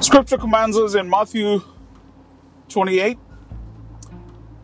[0.00, 1.62] Scripture commands us in Matthew
[2.68, 3.18] 28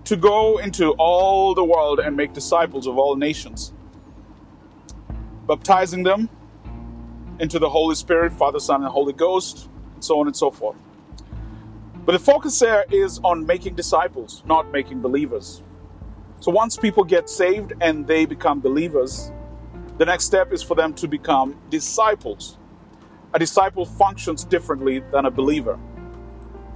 [0.04, 3.72] to go into all the world and make disciples of all nations,
[5.46, 6.28] baptizing them
[7.38, 10.76] into the Holy Spirit, Father, Son, and Holy Ghost, and so on and so forth.
[12.04, 15.62] But the focus there is on making disciples, not making believers.
[16.40, 19.30] So once people get saved and they become believers,
[19.98, 22.58] the next step is for them to become disciples.
[23.34, 25.78] A disciple functions differently than a believer.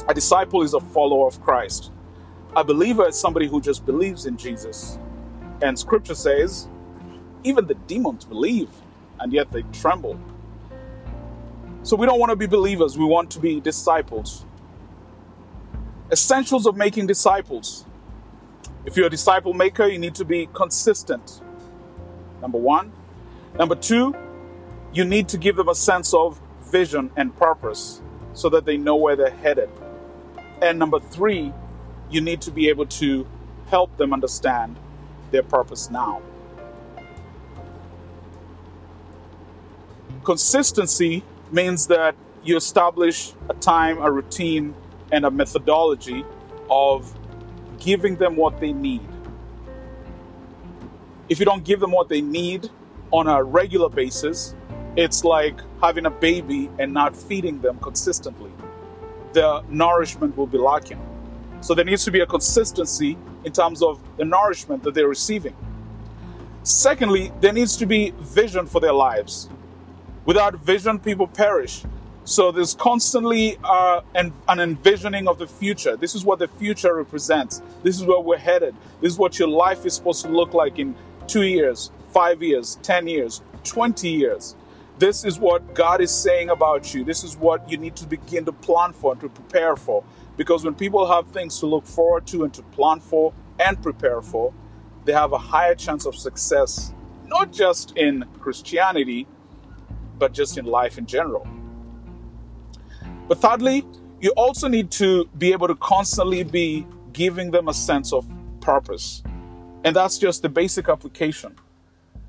[0.08, 1.90] A disciple is a follower of Christ.
[2.54, 4.98] A believer is somebody who just believes in Jesus.
[5.60, 6.68] And scripture says,
[7.44, 8.70] even the demons believe,
[9.20, 10.18] and yet they tremble.
[11.82, 14.46] So we don't want to be believers, we want to be disciples.
[16.10, 17.84] Essentials of making disciples.
[18.86, 21.42] If you're a disciple maker, you need to be consistent.
[22.40, 22.92] Number one.
[23.58, 24.14] Number two,
[24.92, 28.00] you need to give them a sense of vision and purpose
[28.34, 29.70] so that they know where they're headed.
[30.60, 31.52] And number three,
[32.10, 33.26] you need to be able to
[33.68, 34.76] help them understand
[35.30, 36.22] their purpose now.
[40.24, 44.74] Consistency means that you establish a time, a routine,
[45.12, 46.24] and a methodology
[46.70, 47.16] of
[47.78, 49.06] giving them what they need.
[51.28, 52.70] If you don't give them what they need
[53.12, 54.54] on a regular basis,
[54.96, 58.50] it's like having a baby and not feeding them consistently.
[59.34, 61.00] The nourishment will be lacking.
[61.60, 65.54] So there needs to be a consistency in terms of the nourishment that they're receiving.
[66.62, 69.48] Secondly, there needs to be vision for their lives.
[70.24, 71.84] Without vision, people perish.
[72.24, 75.96] So there's constantly uh, an, an envisioning of the future.
[75.96, 77.62] This is what the future represents.
[77.84, 78.74] This is where we're headed.
[79.00, 80.96] This is what your life is supposed to look like in
[81.28, 84.56] two years, five years, 10 years, 20 years.
[84.98, 87.04] This is what God is saying about you.
[87.04, 90.02] This is what you need to begin to plan for and to prepare for.
[90.38, 94.22] Because when people have things to look forward to and to plan for and prepare
[94.22, 94.54] for,
[95.04, 96.94] they have a higher chance of success,
[97.26, 99.26] not just in Christianity,
[100.18, 101.46] but just in life in general.
[103.28, 103.84] But thirdly,
[104.20, 108.26] you also need to be able to constantly be giving them a sense of
[108.60, 109.22] purpose.
[109.84, 111.56] And that's just the basic application.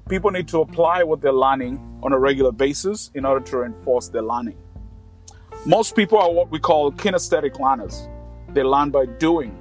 [0.10, 4.08] People need to apply what they're learning on a regular basis in order to reinforce
[4.08, 4.58] their learning.
[5.66, 8.08] Most people are what we call kinesthetic learners.
[8.54, 9.58] They learn by doing.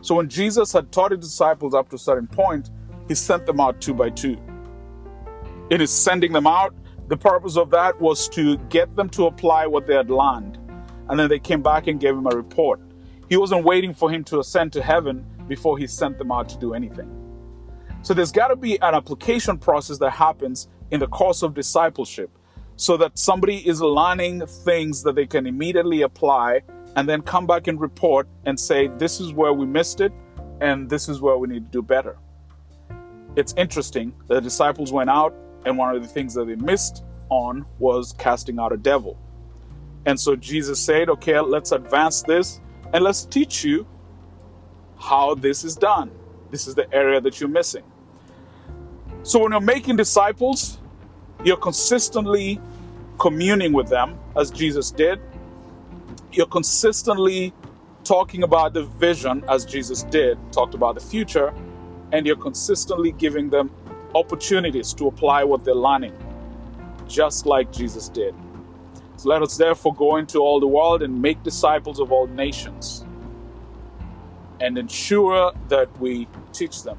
[0.00, 2.70] So when Jesus had taught his disciples up to a certain point,
[3.08, 4.38] he sent them out two by two.
[5.70, 6.74] In his sending them out,
[7.08, 10.58] the purpose of that was to get them to apply what they had learned
[11.08, 12.80] and then they came back and gave him a report.
[13.28, 16.58] He wasn't waiting for him to ascend to heaven before he sent them out to
[16.58, 17.23] do anything.
[18.04, 22.30] So there's got to be an application process that happens in the course of discipleship
[22.76, 26.60] so that somebody is learning things that they can immediately apply
[26.96, 30.12] and then come back and report and say, this is where we missed it
[30.60, 32.18] and this is where we need to do better.
[33.36, 34.14] It's interesting.
[34.26, 35.34] The disciples went out,
[35.64, 39.18] and one of the things that they missed on was casting out a devil.
[40.04, 42.60] And so Jesus said, okay, let's advance this
[42.92, 43.86] and let's teach you
[44.98, 46.10] how this is done.
[46.50, 47.82] This is the area that you're missing.
[49.24, 50.76] So when you're making disciples,
[51.44, 52.60] you're consistently
[53.18, 55.18] communing with them as Jesus did.
[56.30, 57.54] You're consistently
[58.04, 61.54] talking about the vision as Jesus did, talked about the future,
[62.12, 63.70] and you're consistently giving them
[64.14, 66.12] opportunities to apply what they're learning,
[67.08, 68.34] just like Jesus did.
[69.16, 73.06] So let us therefore go into all the world and make disciples of all nations
[74.60, 76.98] and ensure that we teach them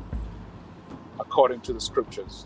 [1.19, 2.45] according to the scriptures.